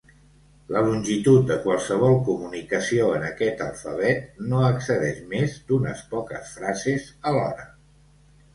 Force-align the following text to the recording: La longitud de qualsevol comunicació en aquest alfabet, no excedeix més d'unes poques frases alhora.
La 0.75 0.79
longitud 0.85 1.43
de 1.51 1.57
qualsevol 1.65 2.15
comunicació 2.29 3.11
en 3.19 3.27
aquest 3.29 3.61
alfabet, 3.67 4.41
no 4.53 4.65
excedeix 4.73 5.23
més 5.37 5.61
d'unes 5.71 6.05
poques 6.17 6.53
frases 6.57 7.09
alhora. 7.33 7.71